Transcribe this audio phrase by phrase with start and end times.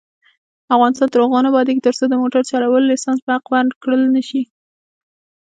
[0.75, 4.43] افغانستان تر هغو نه ابادیږي، ترڅو د موټر چلولو لایسنس په حق ورکړل نشي.